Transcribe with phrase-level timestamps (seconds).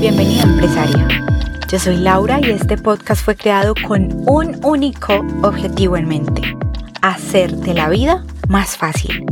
[0.00, 1.08] Bienvenida empresaria.
[1.70, 5.12] Yo soy Laura y este podcast fue creado con un único
[5.42, 6.42] objetivo en mente,
[7.02, 9.24] hacerte la vida más fácil.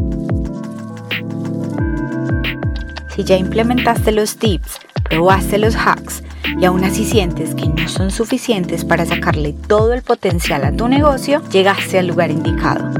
[3.09, 4.79] Si ya implementaste los tips,
[5.09, 6.23] probaste los hacks
[6.59, 10.89] y aún así sientes que no son suficientes para sacarle todo el potencial a tu
[10.89, 12.91] negocio, llegaste al lugar indicado.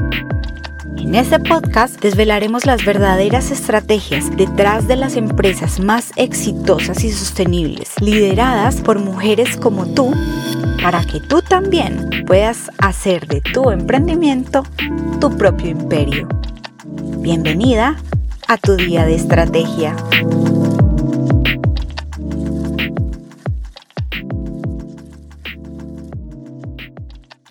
[0.97, 7.93] En este podcast desvelaremos las verdaderas estrategias detrás de las empresas más exitosas y sostenibles,
[7.99, 10.13] lideradas por mujeres como tú,
[10.83, 14.63] para que tú también puedas hacer de tu emprendimiento
[15.19, 16.27] tu propio imperio.
[17.19, 17.95] Bienvenida
[18.47, 19.95] a tu día de estrategia.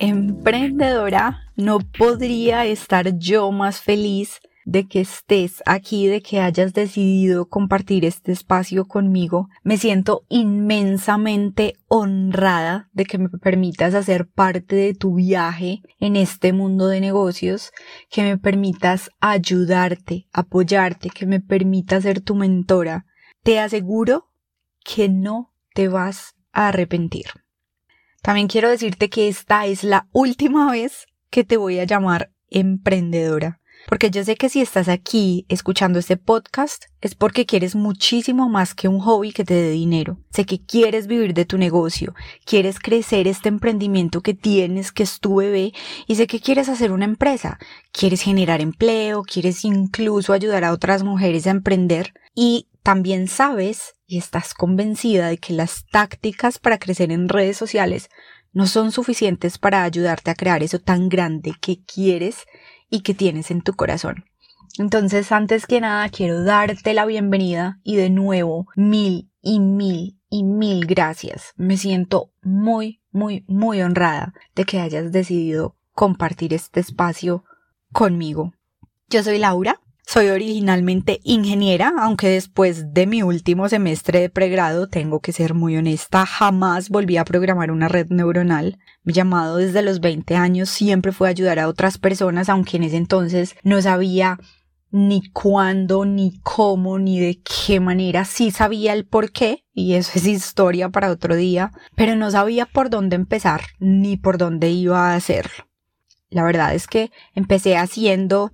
[0.01, 7.49] Emprendedora, no podría estar yo más feliz de que estés aquí, de que hayas decidido
[7.49, 9.49] compartir este espacio conmigo.
[9.65, 16.53] Me siento inmensamente honrada de que me permitas hacer parte de tu viaje en este
[16.53, 17.73] mundo de negocios,
[18.09, 23.05] que me permitas ayudarte, apoyarte, que me permitas ser tu mentora.
[23.43, 24.31] Te aseguro
[24.85, 27.25] que no te vas a arrepentir.
[28.29, 33.63] También quiero decirte que esta es la última vez que te voy a llamar emprendedora.
[33.89, 38.75] Porque yo sé que si estás aquí escuchando este podcast es porque quieres muchísimo más
[38.75, 40.19] que un hobby que te dé dinero.
[40.29, 45.21] Sé que quieres vivir de tu negocio, quieres crecer este emprendimiento que tienes, que es
[45.21, 45.73] tu bebé,
[46.07, 47.59] y sé que quieres hacer una empresa,
[47.93, 54.19] quieres generar empleo, quieres incluso ayudar a otras mujeres a emprender y también sabes y
[54.19, 58.09] estás convencida de que las tácticas para crecer en redes sociales
[58.53, 62.47] no son suficientes para ayudarte a crear eso tan grande que quieres
[62.89, 64.25] y que tienes en tu corazón.
[64.79, 70.43] Entonces, antes que nada, quiero darte la bienvenida y de nuevo mil y mil y
[70.43, 71.53] mil gracias.
[71.57, 77.45] Me siento muy, muy, muy honrada de que hayas decidido compartir este espacio
[77.93, 78.55] conmigo.
[79.11, 79.78] Yo soy Laura,
[80.19, 85.77] soy originalmente ingeniera, aunque después de mi último semestre de pregrado, tengo que ser muy
[85.77, 88.81] honesta, jamás volví a programar una red neuronal.
[89.05, 92.97] Mi llamado desde los 20 años siempre fue ayudar a otras personas, aunque en ese
[92.97, 94.41] entonces no sabía
[94.91, 98.25] ni cuándo, ni cómo, ni de qué manera.
[98.25, 102.67] Sí sabía el por qué, y eso es historia para otro día, pero no sabía
[102.67, 105.69] por dónde empezar, ni por dónde iba a hacerlo.
[106.29, 108.51] La verdad es que empecé haciendo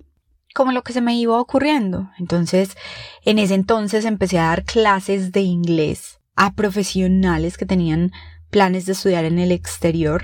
[0.55, 2.09] como lo que se me iba ocurriendo.
[2.17, 2.77] Entonces,
[3.25, 8.11] en ese entonces empecé a dar clases de inglés a profesionales que tenían
[8.49, 10.23] planes de estudiar en el exterior.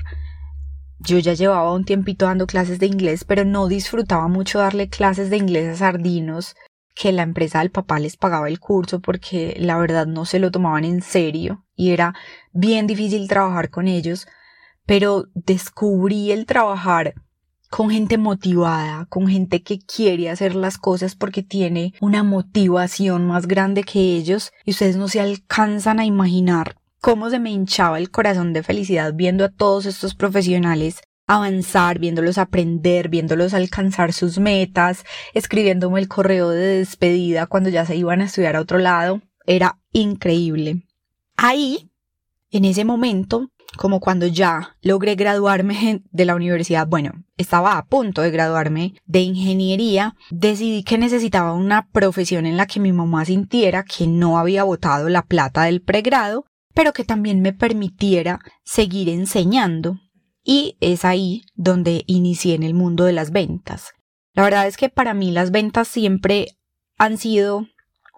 [0.99, 5.29] Yo ya llevaba un tiempito dando clases de inglés, pero no disfrutaba mucho darle clases
[5.29, 6.55] de inglés a sardinos
[6.95, 10.49] que la empresa del papá les pagaba el curso porque la verdad no se lo
[10.49, 12.13] tomaban en serio y era
[12.53, 14.27] bien difícil trabajar con ellos,
[14.85, 17.15] pero descubrí el trabajar
[17.71, 23.47] con gente motivada, con gente que quiere hacer las cosas porque tiene una motivación más
[23.47, 28.11] grande que ellos y ustedes no se alcanzan a imaginar cómo se me hinchaba el
[28.11, 35.05] corazón de felicidad viendo a todos estos profesionales avanzar, viéndolos aprender, viéndolos alcanzar sus metas,
[35.33, 39.21] escribiéndome el correo de despedida cuando ya se iban a estudiar a otro lado.
[39.45, 40.83] Era increíble.
[41.37, 41.89] Ahí,
[42.49, 48.21] en ese momento, como cuando ya logré graduarme de la universidad, bueno, estaba a punto
[48.21, 53.83] de graduarme de ingeniería, decidí que necesitaba una profesión en la que mi mamá sintiera
[53.83, 59.99] que no había botado la plata del pregrado, pero que también me permitiera seguir enseñando.
[60.43, 63.91] Y es ahí donde inicié en el mundo de las ventas.
[64.33, 66.57] La verdad es que para mí las ventas siempre
[66.97, 67.67] han sido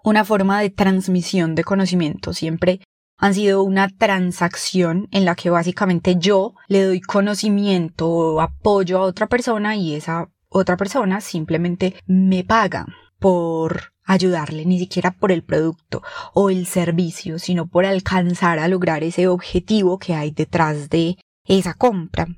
[0.02, 2.80] una forma de transmisión de conocimiento, siempre
[3.16, 9.02] han sido una transacción en la que básicamente yo le doy conocimiento o apoyo a
[9.02, 12.86] otra persona y esa otra persona simplemente me paga
[13.18, 16.02] por ayudarle, ni siquiera por el producto
[16.34, 21.74] o el servicio, sino por alcanzar a lograr ese objetivo que hay detrás de esa
[21.74, 22.28] compra.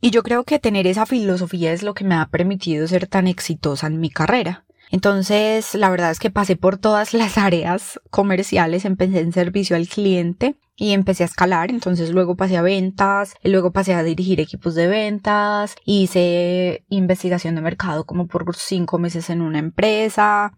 [0.00, 3.28] Y yo creo que tener esa filosofía es lo que me ha permitido ser tan
[3.28, 4.64] exitosa en mi carrera.
[4.92, 9.88] Entonces, la verdad es que pasé por todas las áreas comerciales, empecé en servicio al
[9.88, 14.74] cliente y empecé a escalar, entonces luego pasé a ventas, luego pasé a dirigir equipos
[14.74, 20.52] de ventas, hice investigación de mercado como por cinco meses en una empresa,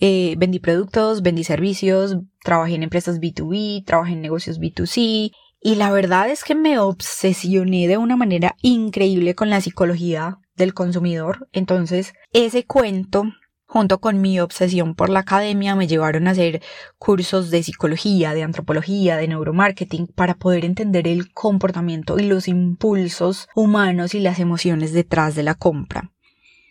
[0.00, 5.90] eh, vendí productos, vendí servicios, trabajé en empresas B2B, trabajé en negocios B2C Y la
[5.90, 11.48] verdad es que me obsesioné de una manera increíble con la psicología del consumidor.
[11.52, 13.24] Entonces, ese cuento
[13.66, 16.62] junto con mi obsesión por la academia, me llevaron a hacer
[16.98, 23.48] cursos de psicología, de antropología, de neuromarketing, para poder entender el comportamiento y los impulsos
[23.54, 26.12] humanos y las emociones detrás de la compra.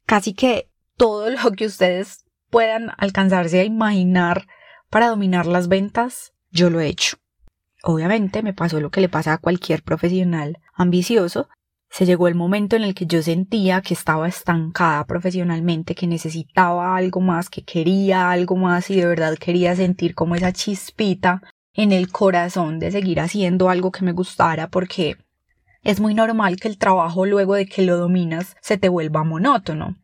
[0.05, 4.47] Casi que todo lo que ustedes puedan alcanzarse a imaginar
[4.89, 7.17] para dominar las ventas, yo lo he hecho.
[7.83, 11.49] Obviamente me pasó lo que le pasa a cualquier profesional ambicioso,
[11.89, 16.95] se llegó el momento en el que yo sentía que estaba estancada profesionalmente, que necesitaba
[16.95, 21.41] algo más, que quería algo más y de verdad quería sentir como esa chispita
[21.73, 25.17] en el corazón de seguir haciendo algo que me gustara porque
[25.83, 29.95] es muy normal que el trabajo luego de que lo dominas se te vuelva monótono.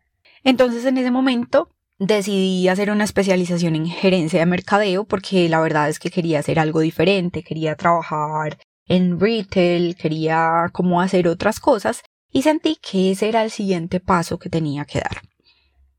[0.43, 5.89] Entonces en ese momento decidí hacer una especialización en gerencia de mercadeo porque la verdad
[5.89, 8.57] es que quería hacer algo diferente, quería trabajar
[8.91, 14.37] en retail, quería como hacer otras cosas y sentí que ese era el siguiente paso
[14.37, 15.21] que tenía que dar.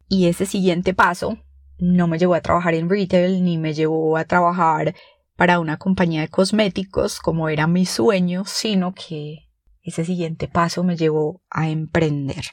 [0.09, 1.39] Y ese siguiente paso
[1.79, 4.95] no me llevó a trabajar en retail ni me llevó a trabajar
[5.37, 9.49] para una compañía de cosméticos como era mi sueño, sino que
[9.83, 12.45] ese siguiente paso me llevó a emprender.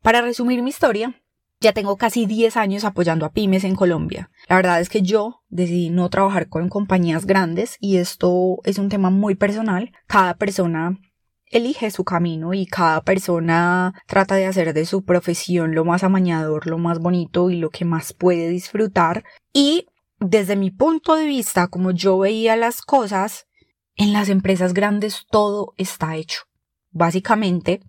[0.00, 1.20] Para resumir mi historia,
[1.60, 4.30] ya tengo casi 10 años apoyando a pymes en Colombia.
[4.48, 8.88] La verdad es que yo decidí no trabajar con compañías grandes y esto es un
[8.88, 9.92] tema muy personal.
[10.06, 10.98] Cada persona
[11.50, 16.66] elige su camino y cada persona trata de hacer de su profesión lo más amañador,
[16.66, 19.24] lo más bonito y lo que más puede disfrutar.
[19.52, 19.86] Y
[20.18, 23.46] desde mi punto de vista, como yo veía las cosas,
[23.94, 26.42] en las empresas grandes todo está hecho.
[26.90, 27.80] Básicamente,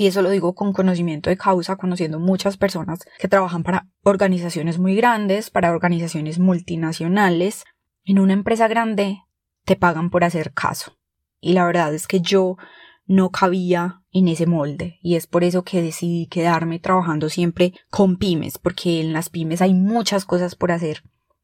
[0.00, 4.78] y eso lo digo con conocimiento de causa, conociendo muchas personas que trabajan para organizaciones
[4.78, 7.64] muy grandes, para organizaciones multinacionales.
[8.04, 9.18] En una empresa grande
[9.66, 10.96] te pagan por hacer caso.
[11.38, 12.56] Y la verdad es que yo
[13.04, 18.16] no cabía en ese molde y es por eso que decidí quedarme trabajando siempre con
[18.16, 21.02] pymes, porque en las pymes hay muchas cosas por hacer.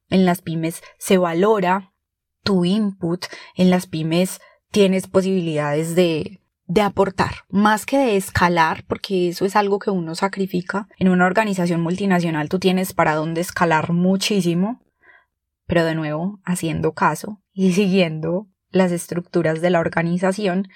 [0.09, 1.93] En las pymes se valora
[2.43, 9.29] tu input, en las pymes tienes posibilidades de de aportar, más que de escalar, porque
[9.29, 10.89] eso es algo que uno sacrifica.
[10.99, 14.81] En una organización multinacional tú tienes para dónde escalar muchísimo,
[15.67, 20.69] pero de nuevo haciendo caso y siguiendo las estructuras de la organización,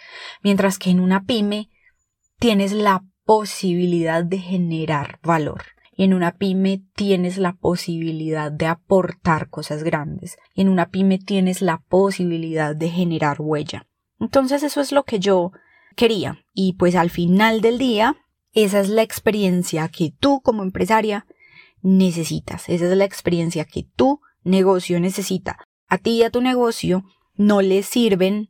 [0.43, 1.69] mientras que en una pyme
[2.39, 5.63] tienes la posibilidad de generar valor.
[5.93, 10.39] Y en una pyme tienes la posibilidad de aportar cosas grandes.
[10.55, 13.87] Y en una pyme tienes la posibilidad de generar huella.
[14.19, 15.53] Entonces eso es lo que yo
[16.00, 16.43] quería.
[16.55, 18.17] Y pues al final del día,
[18.52, 21.26] esa es la experiencia que tú como empresaria
[21.82, 22.70] necesitas.
[22.70, 25.58] Esa es la experiencia que tu negocio necesita.
[25.88, 27.05] A ti y a tu negocio
[27.35, 28.49] no le sirven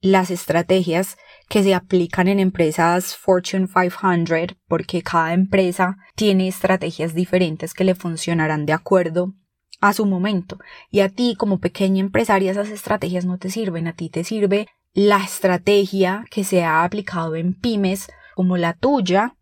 [0.00, 1.18] las estrategias
[1.50, 7.96] que se aplican en empresas Fortune 500 porque cada empresa tiene estrategias diferentes que le
[7.96, 9.34] funcionarán de acuerdo
[9.82, 10.58] a su momento.
[10.90, 13.88] Y a ti como pequeña empresaria esas estrategias no te sirven.
[13.88, 14.68] A ti te sirve
[14.98, 19.36] la estrategia que se ha aplicado en pymes como la tuya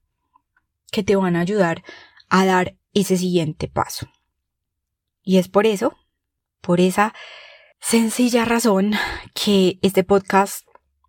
[0.93, 1.83] que te van a ayudar
[2.29, 4.07] a dar ese siguiente paso.
[5.23, 5.97] Y es por eso,
[6.61, 7.15] por esa
[7.81, 8.93] sencilla razón,
[9.33, 10.67] que este podcast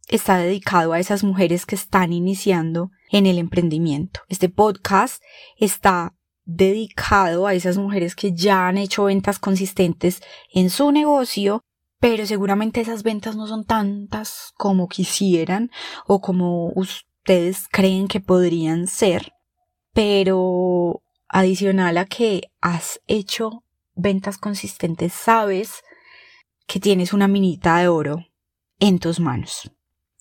[0.07, 4.21] está dedicado a esas mujeres que están iniciando en el emprendimiento.
[4.29, 5.21] Este podcast
[5.57, 10.21] está dedicado a esas mujeres que ya han hecho ventas consistentes
[10.53, 11.65] en su negocio
[11.99, 15.71] pero seguramente esas ventas no son tantas como quisieran
[16.05, 19.33] o como ustedes creen que podrían ser.
[19.93, 23.63] Pero adicional a que has hecho
[23.95, 25.83] ventas consistentes, sabes
[26.67, 28.25] que tienes una minita de oro
[28.79, 29.71] en tus manos.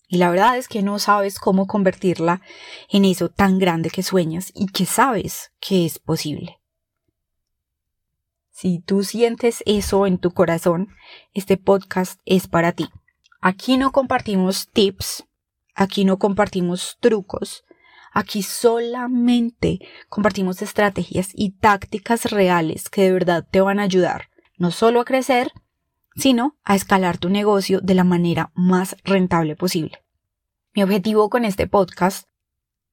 [0.07, 2.41] Y la verdad es que no sabes cómo convertirla
[2.89, 6.56] en eso tan grande que sueñas y que sabes que es posible.
[8.59, 10.87] Si tú sientes eso en tu corazón,
[11.35, 12.89] este podcast es para ti.
[13.39, 15.25] Aquí no compartimos tips,
[15.75, 17.65] aquí no compartimos trucos,
[18.13, 19.77] aquí solamente
[20.09, 25.05] compartimos estrategias y tácticas reales que de verdad te van a ayudar, no solo a
[25.05, 25.51] crecer,
[26.15, 30.03] sino a escalar tu negocio de la manera más rentable posible.
[30.73, 32.27] Mi objetivo con este podcast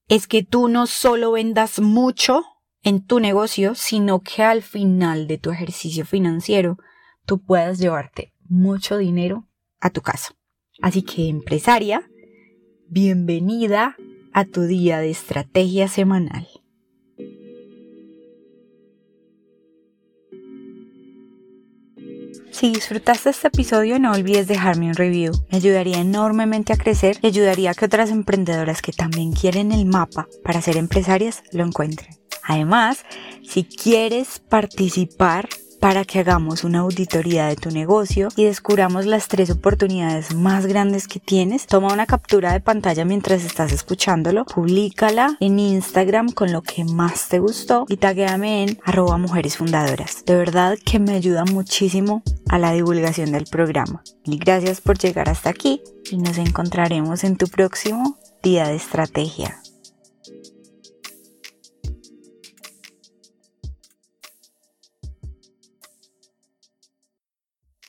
[0.09, 2.45] es que tú no solo vendas mucho
[2.85, 6.79] en tu negocio, sino que al final de tu ejercicio financiero
[7.27, 9.49] tú puedas llevarte mucho dinero
[9.81, 10.35] a tu casa.
[10.81, 12.09] Así que empresaria,
[12.87, 13.97] bienvenida
[14.33, 16.47] a tu día de estrategia semanal.
[22.51, 25.33] Si disfrutaste este episodio no olvides dejarme un review.
[25.51, 29.87] Me ayudaría enormemente a crecer y ayudaría a que otras emprendedoras que también quieren el
[29.87, 32.24] mapa para ser empresarias lo encuentren.
[32.47, 33.05] Además,
[33.43, 35.49] si quieres participar
[35.85, 41.07] para que hagamos una auditoría de tu negocio y descubramos las tres oportunidades más grandes
[41.07, 41.67] que tienes.
[41.67, 47.29] Toma una captura de pantalla mientras estás escuchándolo, públicala en Instagram con lo que más
[47.29, 50.25] te gustó y taguéame en arroba mujeres fundadoras.
[50.25, 54.03] De verdad que me ayuda muchísimo a la divulgación del programa.
[54.25, 59.61] Y gracias por llegar hasta aquí y nos encontraremos en tu próximo día de estrategia.